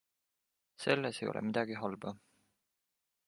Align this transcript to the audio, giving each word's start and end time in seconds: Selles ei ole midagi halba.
Selles 0.85 1.19
ei 1.25 1.29
ole 1.33 1.45
midagi 1.49 1.77
halba. 1.81 2.15